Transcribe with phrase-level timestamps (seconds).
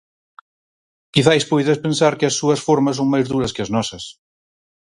[1.13, 4.03] Quizais poidas pensar que as súas formas son máis duras que as nosas.